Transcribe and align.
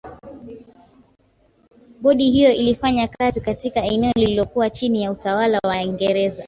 bodi 2.01 2.31
hiyo 2.31 2.51
ilifanya 2.53 3.07
kazi 3.07 3.41
katika 3.41 3.83
eneo 3.83 4.11
lililokuwa 4.15 4.69
chini 4.69 5.03
ya 5.03 5.11
utawala 5.11 5.59
wa 5.63 5.69
waingereza 5.69 6.39